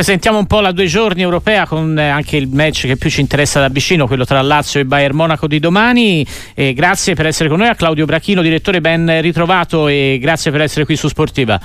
presentiamo 0.00 0.38
un 0.38 0.46
po' 0.46 0.60
la 0.60 0.72
due 0.72 0.86
giorni 0.86 1.20
europea 1.20 1.66
con 1.66 1.98
eh, 1.98 2.08
anche 2.08 2.38
il 2.38 2.48
match 2.48 2.86
che 2.86 2.96
più 2.96 3.10
ci 3.10 3.20
interessa 3.20 3.60
da 3.60 3.68
vicino, 3.68 4.06
quello 4.06 4.24
tra 4.24 4.40
Lazio 4.40 4.80
e 4.80 4.86
Bayern 4.86 5.14
Monaco 5.14 5.46
di 5.46 5.58
domani. 5.58 6.26
E 6.54 6.72
grazie 6.72 7.14
per 7.14 7.26
essere 7.26 7.50
con 7.50 7.58
noi 7.58 7.68
a 7.68 7.74
Claudio 7.74 8.06
Brachino, 8.06 8.40
direttore 8.40 8.80
ben 8.80 9.20
ritrovato 9.20 9.88
e 9.88 10.18
grazie 10.18 10.50
per 10.50 10.62
essere 10.62 10.86
qui 10.86 10.96
su 10.96 11.06
Sportiva. 11.06 11.60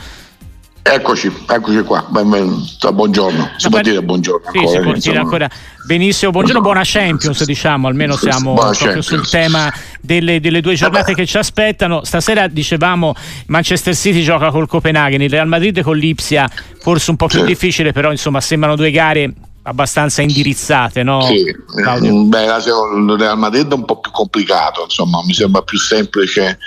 Eccoci, 0.88 1.32
eccoci 1.48 1.82
qua. 1.82 2.06
Buongiorno. 2.08 3.54
Si 3.58 3.70
può 3.70 3.82
dire 3.82 4.04
buongiorno. 4.04 4.52
Sì, 4.52 4.68
si 4.68 4.80
può 4.82 4.94
dire 4.94 5.18
ancora 5.18 5.50
benissimo. 5.84 6.30
Buongiorno, 6.30 6.62
buona 6.62 6.82
Champions, 6.84 7.44
diciamo. 7.44 7.88
Almeno 7.88 8.16
siamo 8.16 8.54
proprio 8.54 9.02
sul 9.02 9.28
tema 9.28 9.74
delle, 10.00 10.40
delle 10.40 10.62
due 10.62 10.76
giornate 10.76 11.14
Vabbè. 11.14 11.16
che 11.16 11.26
ci 11.26 11.38
aspettano. 11.40 12.04
Stasera 12.04 12.48
dicevamo 12.48 13.16
Manchester 13.48 13.96
City 13.96 14.22
gioca 14.22 14.52
col 14.52 14.68
Copenaghen, 14.68 15.24
il 15.24 15.30
Real 15.32 15.48
Madrid 15.48 15.82
con 15.82 15.98
l'Ipsia, 15.98 16.48
forse 16.80 17.10
un 17.10 17.18
po' 17.18 17.26
più 17.26 17.40
sì. 17.40 17.46
difficile, 17.46 17.92
però 17.92 18.12
insomma 18.12 18.40
sembrano 18.40 18.76
due 18.76 18.92
gare 18.92 19.34
abbastanza 19.68 20.22
indirizzate, 20.22 21.04
no? 21.04 21.22
Sì, 21.24 21.44
mm, 21.44 22.30
beh, 22.30 22.44
il 22.44 23.16
Real 23.18 23.38
Madrid 23.38 23.70
è 23.70 23.74
un 23.74 23.86
po' 23.86 24.00
più 24.00 24.12
complicato, 24.12 24.84
insomma, 24.84 25.24
mi 25.24 25.34
sembra 25.34 25.62
più 25.62 25.78
semplice 25.78 26.60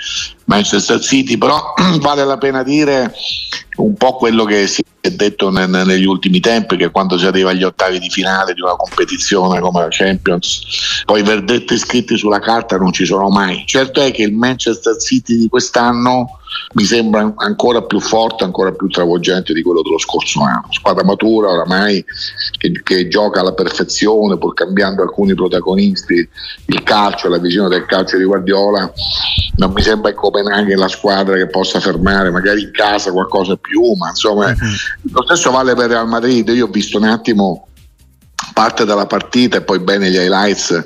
Manchester 0.45 0.99
City, 0.99 1.37
però 1.37 1.73
vale 2.01 2.25
la 2.25 2.37
pena 2.37 2.61
dire 2.63 3.13
un 3.77 3.95
po' 3.95 4.15
quello 4.17 4.43
che 4.43 4.67
si 4.67 4.83
è 4.99 5.11
detto 5.11 5.49
ne, 5.49 5.65
negli 5.65 6.05
ultimi 6.05 6.41
tempi, 6.41 6.75
che 6.75 6.91
quando 6.91 7.17
si 7.17 7.25
arriva 7.25 7.51
agli 7.51 7.63
ottavi 7.63 7.99
di 7.99 8.09
finale 8.09 8.53
di 8.53 8.61
una 8.61 8.75
competizione 8.75 9.61
come 9.61 9.81
la 9.81 9.87
Champions, 9.89 11.03
poi 11.05 11.21
i 11.21 11.23
verdetti 11.23 11.77
scritti 11.77 12.17
sulla 12.17 12.39
carta 12.39 12.77
non 12.77 12.91
ci 12.91 13.05
sono 13.05 13.29
mai. 13.29 13.63
Certo 13.65 14.01
è 14.01 14.11
che 14.11 14.23
il 14.23 14.33
Manchester 14.33 14.97
City 14.97 15.37
di 15.37 15.47
quest'anno 15.47 16.38
mi 16.73 16.83
sembra 16.83 17.33
ancora 17.35 17.81
più 17.81 17.99
forte, 17.99 18.43
ancora 18.43 18.71
più 18.71 18.87
travolgente 18.87 19.53
di 19.53 19.61
quello 19.61 19.81
dello 19.81 19.97
scorso 19.97 20.41
anno. 20.41 20.67
Squadra 20.69 21.03
matura 21.03 21.49
oramai 21.49 22.03
che, 22.57 22.71
che 22.83 23.07
gioca 23.07 23.39
alla 23.39 23.53
perfezione, 23.53 24.37
pur 24.37 24.53
cambiando 24.53 25.01
alcuni 25.01 25.33
protagonisti, 25.33 26.27
il 26.65 26.83
calcio, 26.83 27.29
la 27.29 27.39
visione 27.39 27.69
del 27.69 27.85
calcio 27.85 28.17
di 28.17 28.23
Guardiola. 28.23 28.91
Non 29.55 29.71
mi 29.71 29.81
sembra 29.81 30.09
il 30.09 30.15
Copenaghen 30.15 30.77
la 30.77 30.87
squadra 30.87 31.35
che 31.35 31.47
possa 31.47 31.79
fermare, 31.79 32.31
magari 32.31 32.63
in 32.63 32.71
casa 32.71 33.11
qualcosa 33.11 33.55
più, 33.55 33.93
ma 33.93 34.09
insomma 34.09 34.47
uh-huh. 34.47 35.11
lo 35.11 35.23
stesso 35.23 35.51
vale 35.51 35.75
per 35.75 35.89
Real 35.89 36.07
Madrid. 36.07 36.47
Io 36.49 36.65
ho 36.65 36.69
visto 36.69 36.97
un 36.97 37.05
attimo 37.05 37.68
parte 38.59 38.83
della 38.83 39.05
partita 39.05 39.55
e 39.55 39.61
poi 39.61 39.79
bene 39.79 40.09
gli 40.09 40.17
highlights 40.17 40.85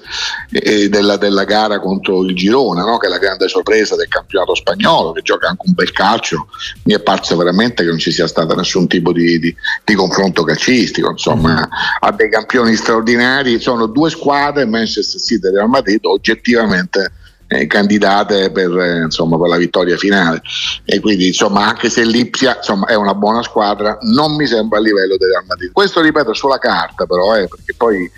della, 0.91 1.17
della, 1.17 1.43
gara 1.43 1.79
contro 1.79 2.23
il 2.23 2.35
Girona, 2.35 2.83
no? 2.83 2.99
che 2.99 3.07
è 3.07 3.09
la 3.09 3.17
grande 3.17 3.47
sorpresa 3.47 3.95
del 3.95 4.07
campionato 4.09 4.53
spagnolo, 4.53 5.11
che 5.11 5.23
gioca 5.23 5.47
anche 5.47 5.63
un 5.65 5.73
bel 5.73 5.91
calcio. 5.91 6.49
Mi 6.83 6.93
è 6.93 6.99
parso 6.99 7.35
veramente 7.35 7.81
che 7.81 7.89
non 7.89 7.97
ci 7.97 8.11
sia 8.11 8.27
stato 8.27 8.53
nessun 8.53 8.87
tipo 8.87 9.11
di, 9.11 9.39
di, 9.39 9.55
di 9.83 9.95
confronto 9.95 10.43
calcistico, 10.43 11.09
insomma, 11.09 11.61
mm. 11.61 11.71
ha 12.01 12.11
dei 12.11 12.29
campioni 12.29 12.75
straordinari. 12.75 13.59
Sono 13.59 13.87
due 13.87 14.11
squadre, 14.11 14.65
Manchester 14.65 15.19
City 15.19 15.47
e 15.47 15.51
Real 15.53 15.67
Madrid, 15.67 16.05
oggettivamente 16.05 17.11
eh, 17.53 17.67
candidate 17.67 18.51
per, 18.51 18.71
eh, 18.77 19.03
insomma, 19.03 19.37
per, 19.37 19.49
la 19.49 19.57
vittoria 19.57 19.97
finale. 19.97 20.41
E 20.85 20.99
quindi, 20.99 21.27
insomma, 21.27 21.67
anche 21.67 21.89
se 21.89 22.03
l'Ipsia 22.03 22.57
insomma, 22.57 22.87
è 22.87 22.95
una 22.95 23.13
buona 23.13 23.43
squadra, 23.43 23.97
non 24.01 24.35
mi 24.35 24.47
sembra 24.47 24.79
a 24.79 24.81
livello 24.81 25.17
del 25.17 25.29
Real 25.29 25.45
Madrid. 25.45 25.71
Questo 25.71 26.01
ripeto 26.01 26.33
sulla 26.33 26.59
carta, 26.59 27.05
però, 27.05 27.35
eh, 27.35 27.47
perché 27.47 27.73
poi 27.77 28.11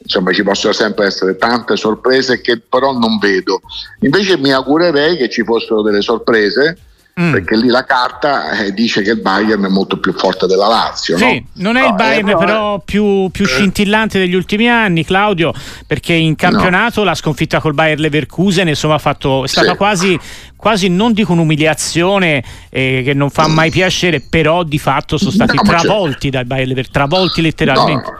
insomma 0.00 0.32
ci 0.32 0.42
possono 0.42 0.72
sempre 0.72 1.06
essere 1.06 1.36
tante 1.36 1.76
sorprese 1.76 2.40
che 2.40 2.60
però 2.60 2.92
non 2.96 3.18
vedo. 3.18 3.60
Invece 4.00 4.38
mi 4.38 4.52
augurerei 4.52 5.16
che 5.16 5.28
ci 5.28 5.44
fossero 5.44 5.82
delle 5.82 6.00
sorprese 6.00 6.78
Mm. 7.20 7.32
perché 7.32 7.56
lì 7.56 7.66
la 7.66 7.84
carta 7.84 8.50
eh, 8.50 8.72
dice 8.72 9.02
che 9.02 9.10
il 9.10 9.20
Bayern 9.20 9.64
è 9.64 9.68
molto 9.68 9.98
più 9.98 10.12
forte 10.12 10.46
della 10.46 10.68
Lazio. 10.68 11.16
Sì, 11.16 11.44
no? 11.54 11.70
non 11.70 11.76
è 11.76 11.80
no, 11.80 11.88
il 11.88 11.94
Bayern 11.94 12.28
eh, 12.28 12.36
però 12.36 12.80
più, 12.84 13.28
più 13.30 13.44
eh. 13.44 13.48
scintillante 13.48 14.20
degli 14.20 14.34
ultimi 14.34 14.68
anni, 14.68 15.04
Claudio, 15.04 15.52
perché 15.84 16.12
in 16.12 16.36
campionato 16.36 17.00
no. 17.00 17.06
la 17.06 17.14
sconfitta 17.16 17.58
col 17.58 17.74
Bayern 17.74 18.00
Leverkusen 18.00 18.68
insomma, 18.68 18.94
ha 18.94 18.98
fatto, 18.98 19.42
è 19.42 19.48
stata 19.48 19.72
sì. 19.72 19.76
quasi, 19.76 20.20
quasi, 20.54 20.88
non 20.88 21.12
dico 21.12 21.32
un'umiliazione 21.32 22.44
eh, 22.70 23.02
che 23.04 23.14
non 23.14 23.30
fa 23.30 23.48
mm. 23.48 23.52
mai 23.52 23.70
piacere, 23.70 24.20
però 24.20 24.62
di 24.62 24.78
fatto 24.78 25.18
sono 25.18 25.32
stati 25.32 25.56
travolti 25.56 26.30
dal 26.30 26.44
Bayern 26.44 26.68
Leverkusen, 26.68 26.92
travolti 26.92 27.42
letteralmente. 27.42 28.16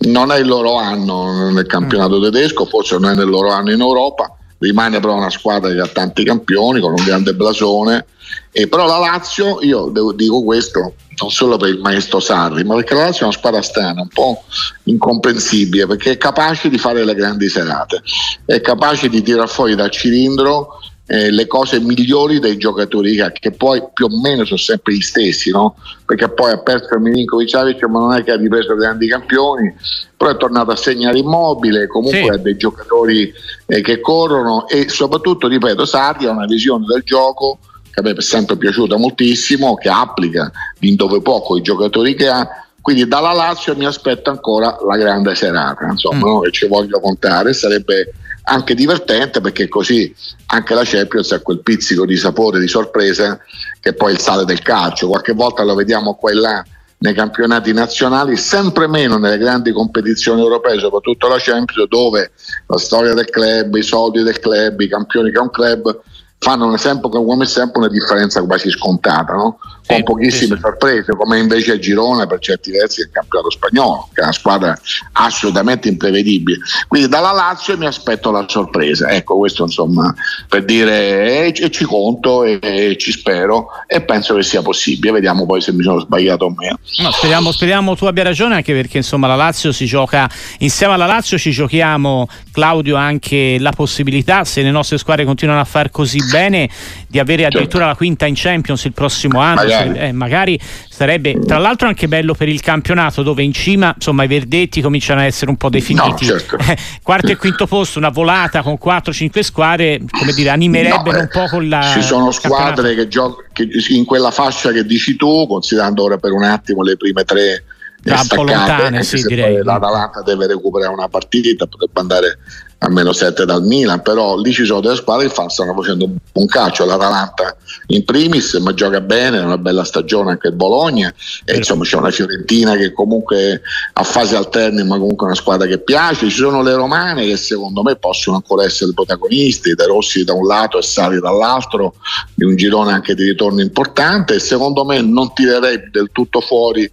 Non 0.00 0.30
è 0.32 0.38
il 0.38 0.46
loro 0.46 0.76
anno 0.76 1.50
nel 1.50 1.66
campionato 1.66 2.20
tedesco, 2.20 2.66
forse 2.66 2.98
non 2.98 3.10
è 3.10 3.14
nel 3.14 3.28
loro 3.28 3.50
anno 3.50 3.72
in 3.72 3.80
Europa 3.80 4.37
rimane 4.58 5.00
però 5.00 5.14
una 5.14 5.30
squadra 5.30 5.72
che 5.72 5.80
ha 5.80 5.86
tanti 5.86 6.24
campioni 6.24 6.80
con 6.80 6.92
un 6.92 7.04
grande 7.04 7.34
blasone. 7.34 8.06
E 8.52 8.68
però 8.68 8.86
la 8.86 8.98
Lazio, 8.98 9.58
io 9.62 9.90
dico 10.14 10.42
questo 10.42 10.94
non 11.20 11.30
solo 11.30 11.56
per 11.56 11.70
il 11.70 11.80
maestro 11.80 12.20
Sarri, 12.20 12.64
ma 12.64 12.74
perché 12.76 12.94
la 12.94 13.04
Lazio 13.04 13.22
è 13.22 13.24
una 13.24 13.36
squadra 13.36 13.62
strana, 13.62 14.02
un 14.02 14.08
po' 14.08 14.44
incomprensibile, 14.84 15.86
perché 15.86 16.12
è 16.12 16.16
capace 16.16 16.68
di 16.68 16.78
fare 16.78 17.04
le 17.04 17.14
grandi 17.14 17.48
serate, 17.48 18.02
è 18.44 18.60
capace 18.60 19.08
di 19.08 19.22
tirare 19.22 19.48
fuori 19.48 19.74
dal 19.74 19.90
cilindro 19.90 20.78
eh, 21.10 21.30
le 21.30 21.46
cose 21.46 21.80
migliori 21.80 22.38
dei 22.38 22.58
giocatori 22.58 23.16
che, 23.16 23.32
che, 23.32 23.50
poi 23.52 23.82
più 23.94 24.04
o 24.04 24.20
meno 24.20 24.44
sono 24.44 24.58
sempre 24.58 24.92
gli 24.92 25.00
stessi, 25.00 25.50
no? 25.50 25.76
perché 26.04 26.28
poi 26.28 26.52
ha 26.52 26.58
perso 26.58 26.98
Milinkovic 26.98 27.48
Savic 27.48 27.82
ma 27.84 27.98
non 27.98 28.12
è 28.12 28.22
che 28.22 28.32
ha 28.32 28.36
ripreso 28.36 28.74
grandi 28.74 29.08
campioni, 29.08 29.74
però 30.14 30.32
è 30.32 30.36
tornato 30.36 30.70
a 30.70 30.76
segnare 30.76 31.18
immobile, 31.18 31.86
comunque 31.86 32.20
sì. 32.20 32.28
ha 32.28 32.36
dei 32.36 32.58
giocatori 32.58 33.32
eh, 33.66 33.80
che 33.80 34.00
corrono 34.00 34.68
e 34.68 34.90
soprattutto, 34.90 35.48
ripeto, 35.48 35.86
Sarri 35.86 36.26
ha 36.26 36.30
una 36.30 36.44
visione 36.44 36.84
del 36.86 37.02
gioco 37.02 37.58
che 37.90 38.00
a 38.00 38.02
me 38.02 38.12
è 38.12 38.20
sempre 38.20 38.58
piaciuta 38.58 38.98
moltissimo, 38.98 39.76
che 39.76 39.88
applica 39.88 40.52
in 40.80 40.94
dove 40.94 41.22
poco 41.22 41.56
i 41.56 41.62
giocatori 41.62 42.14
che 42.14 42.28
ha 42.28 42.46
quindi 42.80 43.06
dalla 43.06 43.32
Lazio 43.32 43.76
mi 43.76 43.84
aspetto 43.84 44.30
ancora 44.30 44.78
la 44.86 44.96
grande 44.96 45.34
serata, 45.34 45.86
insomma, 45.90 46.26
mm. 46.26 46.30
no? 46.30 46.42
e 46.44 46.50
ci 46.52 46.66
voglio 46.66 47.00
contare, 47.00 47.52
sarebbe 47.52 48.14
anche 48.44 48.74
divertente 48.74 49.40
perché 49.40 49.68
così 49.68 50.14
anche 50.46 50.74
la 50.74 50.82
Champions 50.84 51.32
ha 51.32 51.40
quel 51.40 51.60
pizzico 51.60 52.06
di 52.06 52.16
sapore, 52.16 52.60
di 52.60 52.68
sorpresa 52.68 53.38
che 53.80 53.90
è 53.90 53.94
poi 53.94 54.12
il 54.12 54.18
sale 54.18 54.44
del 54.44 54.62
calcio. 54.62 55.08
Qualche 55.08 55.32
volta 55.32 55.62
lo 55.62 55.74
vediamo 55.74 56.14
qua 56.14 56.30
e 56.30 56.34
là 56.34 56.64
nei 57.00 57.14
campionati 57.14 57.72
nazionali, 57.72 58.36
sempre 58.36 58.88
meno 58.88 59.18
nelle 59.18 59.38
grandi 59.38 59.72
competizioni 59.72 60.40
europee, 60.40 60.78
soprattutto 60.78 61.28
la 61.28 61.36
Champions, 61.38 61.88
dove 61.88 62.32
la 62.66 62.78
storia 62.78 63.14
del 63.14 63.30
club, 63.30 63.74
i 63.76 63.82
soldi 63.82 64.22
del 64.22 64.40
club, 64.40 64.80
i 64.80 64.88
campioni 64.88 65.30
che 65.30 65.38
ha 65.38 65.42
un 65.42 65.50
club 65.50 66.00
fanno 66.38 66.76
sempre, 66.76 67.10
come 67.10 67.46
sempre 67.46 67.80
una 67.80 67.88
differenza 67.88 68.42
quasi 68.42 68.70
scontata, 68.70 69.32
no? 69.34 69.58
Con 69.88 69.96
sì, 69.96 70.02
pochissime 70.02 70.54
sì. 70.56 70.60
sorprese, 70.60 71.12
come 71.16 71.38
invece 71.38 71.72
a 71.72 71.78
Girona 71.78 72.26
per 72.26 72.38
certi 72.40 72.72
versi 72.72 73.00
il 73.00 73.10
campionato 73.10 73.50
spagnolo, 73.50 74.10
che 74.12 74.20
è 74.20 74.24
una 74.24 74.32
squadra 74.32 74.78
assolutamente 75.12 75.88
imprevedibile. 75.88 76.58
Quindi 76.86 77.08
dalla 77.08 77.32
Lazio 77.32 77.76
mi 77.78 77.86
aspetto 77.86 78.30
la 78.30 78.44
sorpresa, 78.46 79.08
ecco 79.08 79.38
questo 79.38 79.62
insomma 79.64 80.14
per 80.46 80.64
dire 80.64 81.46
e, 81.46 81.54
e 81.56 81.70
ci 81.70 81.84
conto 81.84 82.44
e, 82.44 82.58
e, 82.60 82.96
ci 82.98 83.12
spero 83.12 83.68
e 83.86 84.02
penso 84.02 84.34
che 84.34 84.42
sia 84.42 84.60
possibile, 84.60 85.12
vediamo 85.12 85.46
poi 85.46 85.62
se 85.62 85.72
mi 85.72 85.82
sono 85.82 86.00
sbagliato 86.00 86.44
o 86.44 86.54
meno. 86.54 86.78
No, 86.98 87.10
speriamo, 87.10 87.50
speriamo 87.50 87.96
tu 87.96 88.04
abbia 88.04 88.24
ragione 88.24 88.56
anche 88.56 88.74
perché 88.74 88.98
insomma 88.98 89.26
la 89.26 89.36
Lazio 89.36 89.72
si 89.72 89.86
gioca, 89.86 90.28
insieme 90.58 90.92
alla 90.92 91.06
Lazio 91.06 91.38
ci 91.38 91.50
giochiamo 91.50 92.28
Claudio 92.52 92.96
anche 92.96 93.56
la 93.58 93.72
possibilità, 93.72 94.44
se 94.44 94.60
le 94.60 94.70
nostre 94.70 94.98
squadre 94.98 95.24
continuano 95.24 95.60
a 95.60 95.64
far 95.64 95.90
così 95.90 96.18
bene, 96.30 96.68
di 97.08 97.18
avere 97.18 97.42
certo. 97.42 97.56
addirittura 97.56 97.84
certo. 97.84 97.98
la 97.98 98.06
quinta 98.06 98.26
in 98.26 98.34
Champions 98.36 98.84
il 98.84 98.92
prossimo 98.92 99.40
anno. 99.40 99.62
Magari 99.62 99.98
eh, 99.98 100.12
magari 100.12 100.60
sarebbe 100.88 101.38
tra 101.44 101.58
l'altro 101.58 101.88
anche 101.88 102.06
bello 102.06 102.34
per 102.34 102.48
il 102.48 102.60
campionato 102.60 103.22
dove 103.22 103.42
in 103.42 103.52
cima 103.52 103.92
insomma 103.94 104.24
i 104.24 104.26
verdetti 104.26 104.80
cominciano 104.80 105.20
a 105.20 105.24
essere 105.24 105.50
un 105.50 105.56
po' 105.56 105.70
definiti. 105.70 106.26
No, 106.26 106.38
certo. 106.38 106.56
Quarto 107.02 107.32
e 107.32 107.36
quinto 107.36 107.66
posto, 107.66 107.98
una 107.98 108.10
volata 108.10 108.62
con 108.62 108.78
4-5 108.82 109.40
squadre, 109.40 110.00
come 110.10 110.32
dire, 110.32 110.50
animerebbe 110.50 111.10
no, 111.10 111.18
un 111.20 111.28
po' 111.30 111.46
con 111.48 111.68
la. 111.68 111.82
Ci 111.82 112.02
sono 112.02 112.30
squadre 112.30 112.94
che, 112.94 113.08
gioc- 113.08 113.46
che 113.52 113.68
in 113.88 114.04
quella 114.04 114.30
fascia 114.30 114.70
che 114.70 114.84
dici 114.84 115.16
tu, 115.16 115.46
considerando 115.46 116.02
ora 116.02 116.18
per 116.18 116.32
un 116.32 116.44
attimo 116.44 116.82
le 116.82 116.96
prime 116.96 117.24
tre 117.24 117.64
staccate, 118.02 118.36
lontane, 118.36 119.02
sì, 119.02 119.22
direi. 119.22 119.62
l'Atalanta 119.62 120.22
deve 120.22 120.46
recuperare 120.46 120.92
una 120.92 121.08
partita, 121.08 121.66
potrebbe 121.66 122.00
andare 122.00 122.38
a 122.80 122.88
meno 122.88 123.12
7 123.12 123.44
dal 123.44 123.64
Milan, 123.64 124.02
però 124.02 124.36
lì 124.36 124.52
ci 124.52 124.64
sono 124.64 124.80
delle 124.80 124.94
squadre 124.94 125.26
che 125.26 125.32
stanno 125.50 125.74
facendo 125.74 126.04
un 126.04 126.16
buon 126.30 126.46
calcio, 126.46 126.84
l'Atalanta 126.84 127.56
in 127.88 128.04
primis, 128.04 128.54
ma 128.54 128.72
gioca 128.72 129.00
bene, 129.00 129.38
è 129.38 129.42
una 129.42 129.58
bella 129.58 129.82
stagione 129.82 130.30
anche 130.30 130.48
il 130.48 130.54
Bologna 130.54 131.12
e 131.44 131.56
insomma 131.56 131.82
c'è 131.82 131.96
una 131.96 132.12
Fiorentina 132.12 132.76
che 132.76 132.92
comunque 132.92 133.62
a 133.94 134.02
fasi 134.04 134.36
alterne, 134.36 134.84
ma 134.84 134.96
comunque 134.96 135.26
una 135.26 135.34
squadra 135.34 135.66
che 135.66 135.78
piace, 135.78 136.28
ci 136.28 136.36
sono 136.36 136.62
le 136.62 136.74
romane 136.74 137.26
che 137.26 137.36
secondo 137.36 137.82
me 137.82 137.96
possono 137.96 138.36
ancora 138.36 138.64
essere 138.64 138.92
protagonisti, 138.92 139.74
De 139.74 139.86
Rossi 139.86 140.22
da 140.22 140.34
un 140.34 140.46
lato 140.46 140.78
e 140.78 140.82
Sali 140.82 141.18
dall'altro, 141.18 141.94
di 142.32 142.44
un 142.44 142.54
girone 142.54 142.92
anche 142.92 143.14
di 143.14 143.24
ritorno 143.24 143.60
importante. 143.60 144.34
E 144.34 144.38
secondo 144.38 144.84
me 144.84 145.00
non 145.00 145.32
tirerei 145.32 145.90
del 145.90 146.10
tutto 146.12 146.40
fuori 146.40 146.88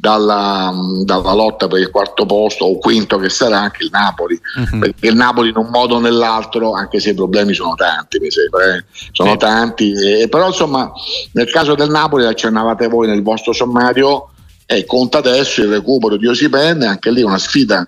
dalla, 0.00 0.72
dalla, 1.04 1.32
lotta 1.34 1.68
per 1.68 1.78
il 1.78 1.90
quarto 1.90 2.24
posto 2.24 2.64
o 2.64 2.78
quinto 2.78 3.18
che 3.18 3.28
sarà 3.28 3.60
anche 3.60 3.84
il 3.84 3.90
Napoli 3.92 4.40
uh-huh. 4.56 4.78
perché 4.78 5.08
il 5.08 5.14
Napoli 5.14 5.50
in 5.50 5.56
un 5.56 5.68
modo 5.70 5.96
o 5.96 6.00
nell'altro 6.00 6.72
anche 6.72 7.00
se 7.00 7.10
i 7.10 7.14
problemi 7.14 7.52
sono 7.52 7.74
tanti 7.74 8.18
mi 8.18 8.30
sembra 8.30 8.76
eh? 8.76 8.84
sono 9.12 9.32
sì. 9.32 9.36
tanti 9.36 9.92
eh, 9.92 10.28
però 10.28 10.46
insomma 10.46 10.90
nel 11.32 11.50
caso 11.50 11.74
del 11.74 11.90
Napoli 11.90 12.24
accennavate 12.24 12.88
voi 12.88 13.08
nel 13.08 13.22
vostro 13.22 13.52
sommario 13.52 14.30
e 14.72 14.84
conta 14.84 15.18
adesso 15.18 15.62
il 15.62 15.68
recupero 15.68 16.16
di 16.16 16.28
Osipenne, 16.28 16.86
anche 16.86 17.10
lì 17.10 17.22
una 17.22 17.38
sfida 17.38 17.84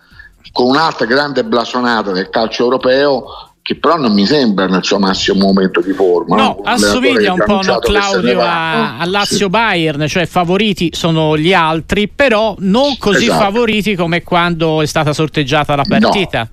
con 0.50 0.67
un'altra 0.67 1.06
grande 1.06 1.44
blasonata 1.44 2.11
del 2.11 2.29
calcio 2.29 2.65
europeo 2.65 3.51
che 3.62 3.76
però 3.76 3.97
non 3.97 4.12
mi 4.12 4.26
sembra 4.26 4.67
nel 4.67 4.82
suo 4.82 4.99
massimo 4.99 5.47
momento 5.47 5.81
di 5.81 5.93
forma. 5.93 6.37
No, 6.37 6.43
no? 6.43 6.61
assomiglia 6.64 7.32
un 7.32 7.44
po' 7.47 7.61
no, 7.62 7.79
Claudio 7.79 8.41
a, 8.41 8.99
a, 8.99 9.06
Lazio 9.06 9.49
Bayern, 9.49 10.09
cioè 10.09 10.26
favoriti 10.26 10.91
sono 10.93 11.38
gli 11.38 11.53
altri, 11.53 12.09
però 12.09 12.56
non 12.59 12.97
così 12.99 13.26
esatto. 13.26 13.44
favoriti 13.44 13.94
come 13.94 14.25
quando 14.25 14.82
è 14.82 14.87
stata 14.87 15.12
sorteggiata 15.12 15.76
la 15.76 15.85
partita. 15.88 16.50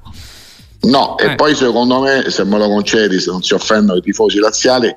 No, 0.81 0.89
no. 0.91 1.17
Eh. 1.17 1.31
e 1.31 1.35
poi 1.35 1.55
secondo 1.55 1.99
me, 1.99 2.29
se 2.29 2.43
me 2.43 2.59
lo 2.59 2.67
concedi, 2.67 3.19
se 3.19 3.31
non 3.31 3.41
si 3.41 3.55
offendono 3.55 3.97
i 3.97 4.01
tifosi 4.03 4.37
laziali, 4.37 4.95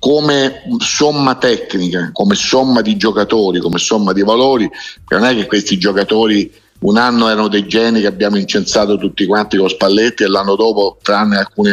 come 0.00 0.64
somma 0.78 1.36
tecnica, 1.36 2.10
come 2.12 2.34
somma 2.34 2.80
di 2.80 2.96
giocatori, 2.96 3.60
come 3.60 3.78
somma 3.78 4.12
di 4.12 4.22
valori, 4.22 4.68
non 5.10 5.24
è 5.24 5.32
che 5.32 5.46
questi 5.46 5.78
giocatori 5.78 6.52
un 6.82 6.96
anno 6.96 7.28
erano 7.28 7.48
dei 7.48 7.66
geni 7.66 8.00
che 8.00 8.06
abbiamo 8.06 8.36
incensato 8.36 8.96
tutti 8.96 9.26
quanti 9.26 9.56
con 9.56 9.68
Spalletti 9.68 10.22
e 10.22 10.28
l'anno 10.28 10.56
dopo, 10.56 10.98
tranne 11.02 11.36
alcuni, 11.38 11.70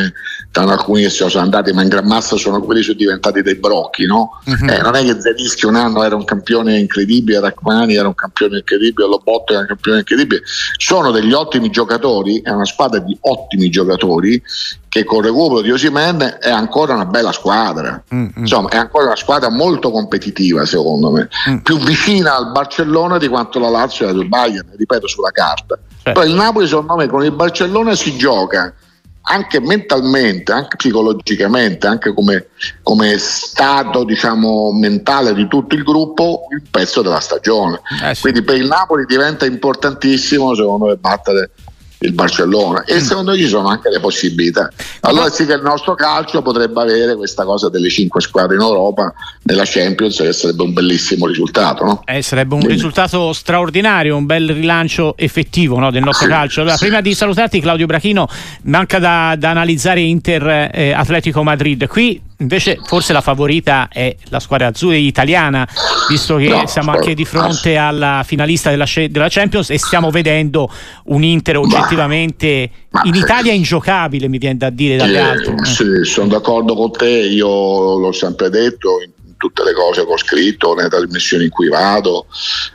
tranne 0.51 0.71
alcuni 0.71 1.03
che 1.03 1.09
sono 1.09 1.31
andati, 1.39 1.71
ma 1.71 1.81
in 1.81 1.88
gran 1.88 2.06
massa 2.06 2.35
sono 2.35 2.61
quelli 2.61 2.81
che 2.81 2.88
sono 2.88 2.97
diventati 2.97 3.41
dei 3.41 3.56
brocchi. 3.56 4.06
No? 4.06 4.39
Uh-huh. 4.45 4.69
Eh, 4.69 4.81
non 4.81 4.95
è 4.95 5.03
che 5.03 5.19
Zelischi 5.19 5.65
un 5.65 5.75
anno 5.75 6.03
era 6.03 6.15
un 6.15 6.25
campione 6.25 6.77
incredibile, 6.77 7.39
Rachmani 7.39 7.95
era 7.95 8.07
un 8.07 8.15
campione 8.15 8.57
incredibile, 8.57 9.07
Lobotto 9.07 9.53
era 9.53 9.61
un 9.61 9.67
campione 9.67 10.00
incredibile. 10.00 10.41
Sono 10.77 11.11
degli 11.11 11.33
ottimi 11.33 11.69
giocatori, 11.69 12.41
è 12.41 12.50
una 12.50 12.65
squadra 12.65 13.00
di 13.00 13.17
ottimi 13.21 13.69
giocatori 13.69 14.41
che 14.89 15.03
con 15.03 15.19
il 15.19 15.25
recupero 15.25 15.62
di 15.62 15.71
Osimen 15.71 16.38
è 16.41 16.50
ancora 16.50 16.95
una 16.95 17.06
bella 17.06 17.31
squadra. 17.31 18.03
Mm-hmm. 18.13 18.30
Insomma, 18.38 18.69
è 18.69 18.77
ancora 18.77 19.06
una 19.06 19.15
squadra 19.15 19.50
molto 19.50 19.91
competitiva, 19.91 20.65
secondo 20.65 21.12
me, 21.12 21.30
mm. 21.50 21.57
più 21.57 21.77
vicina 21.77 22.36
al 22.36 22.51
Barcellona 22.51 23.19
di 23.19 23.27
quanto 23.27 23.59
la 23.59 23.69
Lazio 23.69 24.07
è 24.07 24.09
al 24.09 24.27
Bayern, 24.27 24.68
ripeto, 24.75 25.07
sulla 25.07 25.31
carta. 25.31 25.77
Certo. 26.01 26.19
Poi 26.19 26.30
il 26.30 26.36
Napoli, 26.36 26.68
secondo 26.68 26.95
me, 26.95 27.07
con 27.07 27.24
il 27.24 27.31
Barcellona 27.31 27.94
si 27.95 28.18
gioca 28.18 28.74
anche 29.21 29.59
mentalmente, 29.59 30.51
anche 30.51 30.75
psicologicamente, 30.75 31.85
anche 31.85 32.13
come, 32.13 32.47
come 32.81 33.18
stato 33.19 34.03
diciamo, 34.03 34.71
mentale 34.71 35.35
di 35.35 35.47
tutto 35.47 35.75
il 35.75 35.83
gruppo, 35.83 36.47
il 36.50 36.63
pezzo 36.69 37.03
della 37.03 37.19
stagione. 37.19 37.80
Eh 38.03 38.15
sì. 38.15 38.21
Quindi 38.21 38.42
per 38.42 38.56
il 38.56 38.65
Napoli 38.65 39.06
diventa 39.06 39.45
importantissimo, 39.45 40.56
secondo 40.56 40.85
me, 40.85 40.95
battere 40.95 41.51
il 41.99 42.13
Barcellona 42.13 42.83
e 42.83 42.95
mm. 42.95 42.99
secondo 42.99 43.31
me 43.31 43.37
ci 43.37 43.47
sono 43.47 43.67
anche 43.67 43.89
le 43.89 43.99
possibilità 43.99 44.69
allora 45.01 45.29
sì 45.29 45.45
che 45.45 45.53
il 45.53 45.61
nostro 45.61 45.95
calcio 45.95 46.41
potrebbe 46.41 46.81
avere 46.81 47.15
questa 47.15 47.43
cosa 47.43 47.69
delle 47.69 47.89
cinque 47.89 48.21
squadre 48.21 48.55
in 48.55 48.61
Europa 48.61 49.13
nella 49.43 49.63
Champions 49.65 50.17
che 50.17 50.31
sarebbe 50.31 50.63
un 50.63 50.73
bellissimo 50.73 51.27
risultato 51.27 51.83
no? 51.83 52.01
eh, 52.05 52.21
sarebbe 52.21 52.53
un 52.53 52.61
Quindi. 52.61 52.77
risultato 52.77 53.33
straordinario 53.33 54.15
un 54.15 54.25
bel 54.25 54.53
rilancio 54.53 55.15
effettivo 55.17 55.77
no, 55.77 55.91
del 55.91 56.03
nostro 56.03 56.25
sì, 56.25 56.31
calcio 56.31 56.61
allora, 56.61 56.77
sì. 56.77 56.85
prima 56.85 57.01
di 57.01 57.13
salutarti 57.13 57.59
Claudio 57.59 57.85
Brachino 57.85 58.27
manca 58.63 58.99
da, 58.99 59.35
da 59.37 59.49
analizzare 59.49 59.99
Inter 59.99 60.69
eh, 60.71 60.93
Atletico 60.93 61.43
Madrid 61.43 61.85
qui 61.87 62.27
Invece 62.41 62.80
forse 62.86 63.12
la 63.12 63.19
favorita 63.19 63.89
è 63.91 64.15
la 64.30 64.39
squadra 64.39 64.68
azzurra 64.68 64.95
italiana, 64.95 65.68
visto 66.07 66.38
che 66.38 66.47
no, 66.47 66.68
siamo 66.68 66.91
anche 66.91 67.13
di 67.13 67.25
fronte 67.25 67.75
alla 67.75 68.24
finalista 68.25 68.69
della, 68.69 68.86
della, 69.09 69.27
Champions 69.30 69.69
e 69.71 69.77
stiamo 69.77 70.09
vedendo 70.09 70.71
un 71.06 71.24
Inter 71.24 71.57
oggettivamente 71.57 72.71
ma, 72.91 73.01
in 73.03 73.15
Italia 73.15 73.51
ingiocabile, 73.51 74.30
mi 74.30 74.38
viene 74.38 74.56
da 74.56 74.69
dire 74.69 74.95
dalle 74.95 75.18
eh, 75.18 75.21
altre. 75.21 75.65
Sì, 75.65 75.83
sono 76.03 76.27
d'accordo 76.30 76.75
con 76.75 76.91
te, 76.94 77.09
io 77.09 77.97
l'ho 77.97 78.12
sempre 78.13 78.50
detto 78.50 79.01
in 79.03 79.12
tutte 79.35 79.63
le 79.65 79.74
cose 79.74 80.06
che 80.06 80.12
ho 80.12 80.18
scritto, 80.18 80.74
nelle 80.75 80.89
trasmissioni 80.89 81.45
in 81.45 81.50
cui 81.50 81.68
vado. 81.68 82.27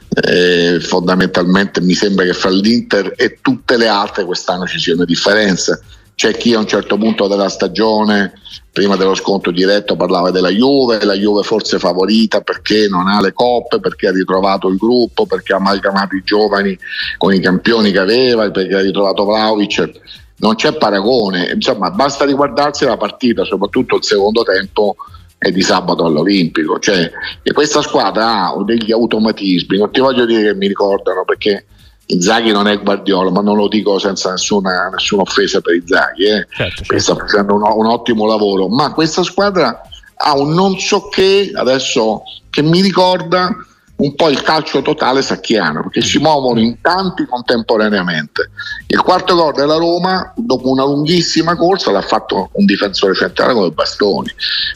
Eh, 0.09 0.79
fondamentalmente 0.81 1.81
mi 1.81 1.95
sembra 1.95 2.27
che 2.27 2.35
fra 2.35 2.51
l'Inter 2.51 3.15
e 3.17 3.39
tutte 3.41 3.79
le 3.79 3.89
altre 3.89 4.25
quest'anno 4.25 4.67
ci 4.67 4.79
sia 4.79 4.95
una 4.95 5.05
differenza. 5.07 5.81
C'è 6.15 6.37
chi 6.37 6.55
a 6.55 6.61
un 6.61 6.67
certo 6.67 6.97
punto 6.97 7.27
della 7.27 7.49
stagione 7.49 8.41
prima 8.71 8.97
dello 8.97 9.15
scontro 9.15 9.51
diretto 9.51 9.97
parlava 9.97 10.31
della 10.31 10.51
Juve, 10.51 11.05
la 11.05 11.15
Juve 11.15 11.43
forse 11.43 11.79
favorita 11.79 12.41
perché 12.41 12.87
non 12.89 13.09
ha 13.09 13.21
le 13.21 13.33
coppe, 13.33 13.81
perché 13.81 14.09
ha 14.09 14.13
ritrovato 14.13 14.69
il 14.69 14.77
gruppo, 14.77 15.27
perché 15.27 15.53
ha 15.53 15.57
amalgamato 15.57 16.15
i 16.17 16.23
giovani 16.25 16.79
con 17.19 17.33
i 17.33 17.41
campioni 17.41 17.91
che 17.91 17.99
aveva, 17.99 18.51
perché 18.51 18.75
ha 18.75 18.81
ritrovato 18.81 19.25
Vlaovic. 19.25 19.91
Non 20.37 20.57
c'è 20.57 20.73
paragone, 20.75 21.53
insomma 21.55 21.91
basta 21.91 22.25
riguardarsi 22.25 22.85
la 22.85 22.97
partita, 22.97 23.45
soprattutto 23.45 23.97
il 23.97 24.05
secondo 24.05 24.43
tempo 24.43 24.97
di 25.39 25.63
sabato 25.63 26.07
all'Olimpico, 26.07 26.79
cioè 26.79 27.11
questa 27.53 27.83
squadra 27.83 28.47
ha 28.47 28.65
degli 28.65 28.91
automatismi, 28.91 29.77
non 29.77 29.91
ti 29.93 30.01
voglio 30.01 30.25
dire 30.25 30.43
che 30.43 30.55
mi 30.55 30.69
ricordano 30.69 31.25
perché 31.25 31.67
Inzaghi 32.07 32.53
non 32.53 32.69
è 32.69 32.81
Guardiola, 32.81 33.31
ma 33.31 33.41
non 33.41 33.57
lo 33.57 33.69
dico 33.69 33.99
senza 33.99 34.31
nessuna, 34.31 34.91
nessuna 34.93 35.23
offesa 35.23 35.61
per 35.61 35.75
Inzaghi, 35.75 36.25
eh. 36.25 36.47
certo, 36.51 36.85
certo. 36.85 36.99
sta 36.99 37.17
facendo 37.17 37.55
un, 37.55 37.63
un, 37.63 37.87
ottimo 37.87 38.27
lavoro, 38.27 38.69
ma 38.69 38.93
questa 38.93 39.23
squadra 39.23 39.81
ha 40.17 40.37
un 40.37 40.53
non 40.53 40.79
so 40.79 41.09
che 41.09 41.51
adesso 41.55 42.23
che 42.51 42.63
mi 42.63 42.81
ricorda 42.81 43.57
un 43.97 44.15
po' 44.17 44.29
il 44.29 44.43
calcio 44.43 44.83
totale 44.83 45.23
sacchiano, 45.23 45.83
perché 45.83 46.03
si 46.03 46.19
muovono 46.19 46.59
in 46.59 46.81
tanti 46.81 47.25
contemporaneamente. 47.27 48.51
Il 48.89 49.01
quarto 49.01 49.37
gol 49.37 49.53
della 49.53 49.77
Roma, 49.77 50.33
dopo 50.37 50.69
una 50.69 50.85
lunghissima 50.85 51.55
corsa, 51.55 51.93
l'ha 51.93 52.03
fatto 52.03 52.51
un 52.53 52.65
difensore 52.65 53.15
centrale 53.15 53.55
come 53.55 53.71
Bastoni, 53.71 54.31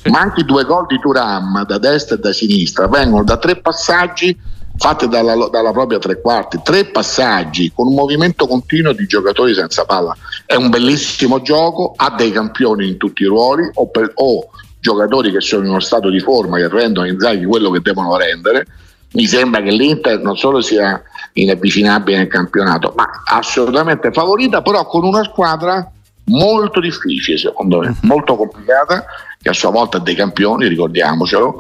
ma 0.05 0.21
anche 0.21 0.41
i 0.41 0.45
due 0.45 0.65
gol 0.65 0.87
di 0.87 1.01
Turam 1.01 1.65
da 1.67 1.79
destra 1.79 2.15
e 2.15 2.21
da 2.21 2.33
sinistra 2.33 2.87
vengono 2.87 3.25
da 3.25 3.39
tre 3.39 3.57
passaggi 3.57 4.37
fatte 4.79 5.09
dalla, 5.09 5.49
dalla, 5.51 5.73
propria 5.73 5.99
tre 5.99 6.21
quarti, 6.21 6.61
tre 6.63 6.87
passaggi 6.87 7.73
con 7.75 7.89
un 7.89 7.95
movimento 7.95 8.47
continuo 8.47 8.93
di 8.93 9.07
giocatori 9.07 9.53
senza 9.53 9.85
palla. 9.85 10.17
È 10.47 10.55
un 10.55 10.71
bellissimo 10.71 11.43
gioco, 11.43 11.93
ha 11.97 12.15
dei 12.17 12.31
campioni 12.31 12.89
in 12.89 12.97
tutti 12.97 13.23
i 13.23 13.27
ruoli 13.27 13.69
o, 13.75 13.89
per, 13.89 14.13
o 14.15 14.49
giocatori 14.81 15.33
che 15.33 15.41
sono 15.41 15.65
in 15.65 15.71
uno 15.71 15.81
stato 15.81 16.09
di 16.09 16.21
forma 16.21 16.57
che 16.57 16.69
rendono 16.69 17.09
Inzaghi 17.09 17.45
quello 17.45 17.71
che 17.71 17.81
devono 17.81 18.17
rendere. 18.17 18.67
Mi 19.13 19.27
sembra 19.27 19.61
che 19.63 19.71
l'Inter 19.71 20.21
non 20.21 20.37
solo 20.37 20.61
sia 20.61 21.03
inavvicinabile 21.33 22.19
nel 22.19 22.29
campionato, 22.29 22.93
ma 22.97 23.09
assolutamente 23.25 24.13
favorita, 24.13 24.63
però 24.63 24.87
con 24.87 25.05
una 25.05 25.25
squadra 25.25 25.91
molto 26.29 26.81
difficile 26.81 27.39
secondo 27.39 27.81
me, 27.81 27.95
molto 28.03 28.37
complicata 28.37 29.05
che 29.41 29.49
a 29.49 29.53
sua 29.53 29.71
volta 29.71 29.99
ha 29.99 30.01
dei 30.01 30.15
campioni, 30.15 30.67
ricordiamocelo. 30.67 31.59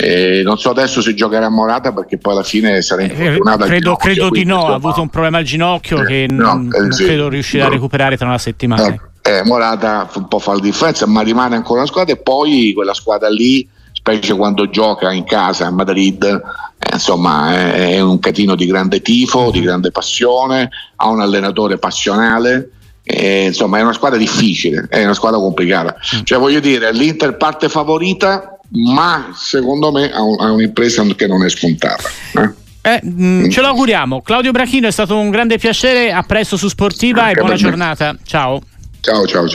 E 0.00 0.42
non 0.44 0.58
so 0.58 0.70
adesso 0.70 1.00
se 1.00 1.14
giocherà 1.14 1.46
a 1.46 1.50
Morata 1.50 1.92
perché 1.92 2.18
poi 2.18 2.34
alla 2.34 2.42
fine 2.42 2.80
sarà 2.82 3.02
eh, 3.02 3.06
infortunata. 3.06 3.64
Eh, 3.64 3.68
credo, 3.68 3.96
credo 3.96 4.30
di 4.30 4.44
no, 4.44 4.66
ha 4.66 4.74
avuto 4.74 5.00
un 5.00 5.08
problema 5.08 5.38
al 5.38 5.44
ginocchio 5.44 6.02
eh, 6.02 6.06
che 6.06 6.26
no, 6.30 6.54
non, 6.54 6.70
eh, 6.72 6.80
non 6.80 6.92
sì, 6.92 7.04
credo 7.04 7.28
riuscirà 7.28 7.64
no. 7.64 7.70
a 7.70 7.72
recuperare 7.72 8.16
tra 8.16 8.26
una 8.26 8.38
settimana. 8.38 8.86
Eh, 8.86 9.38
eh, 9.38 9.44
Morata 9.44 10.08
un 10.14 10.28
po' 10.28 10.38
fa 10.38 10.52
la 10.52 10.60
differenza, 10.60 11.06
ma 11.06 11.22
rimane 11.22 11.56
ancora 11.56 11.80
una 11.80 11.88
squadra 11.88 12.14
e 12.14 12.18
poi 12.18 12.72
quella 12.74 12.94
squadra 12.94 13.28
lì, 13.28 13.68
specie 13.92 14.34
quando 14.34 14.70
gioca 14.70 15.10
in 15.10 15.24
casa 15.24 15.66
a 15.66 15.70
Madrid, 15.70 16.22
eh, 16.22 16.92
insomma 16.92 17.52
è 17.74 18.00
un 18.00 18.20
catino 18.20 18.54
di 18.54 18.66
grande 18.66 19.02
tifo, 19.02 19.50
di 19.50 19.62
grande 19.62 19.90
passione, 19.90 20.70
ha 20.94 21.08
un 21.08 21.20
allenatore 21.20 21.78
passionale 21.78 22.70
eh, 23.08 23.44
insomma 23.44 23.78
è 23.78 23.82
una 23.82 23.92
squadra 23.92 24.18
difficile, 24.18 24.86
è 24.90 25.04
una 25.04 25.14
squadra 25.14 25.38
complicata. 25.38 25.94
Mm. 26.16 26.20
Cioè 26.24 26.38
voglio 26.38 26.58
dire, 26.58 26.92
l'Inter 26.92 27.36
parte 27.36 27.68
favorita, 27.68 28.58
ma 28.70 29.32
secondo 29.32 29.92
me 29.92 30.10
ha, 30.10 30.22
un, 30.22 30.40
ha 30.40 30.50
un'impresa 30.50 31.04
che 31.14 31.28
non 31.28 31.44
è 31.44 31.48
scontata. 31.48 32.02
Eh? 32.34 32.64
Eh, 32.94 33.00
mh, 33.02 33.24
mm, 33.24 33.48
ce 33.50 33.60
lo 33.60 33.68
auguriamo. 33.68 34.22
Claudio 34.22 34.50
Brachino 34.50 34.88
è 34.88 34.90
stato 34.90 35.16
un 35.16 35.30
grande 35.30 35.56
piacere, 35.56 36.10
a 36.10 36.24
presto 36.24 36.56
su 36.56 36.66
Sportiva 36.66 37.22
Anche 37.22 37.38
e 37.38 37.40
buona 37.42 37.54
giornata. 37.54 38.16
Ciao. 38.24 38.60
Ciao 39.00 39.24
ciao. 39.24 39.46
ciao. 39.46 39.48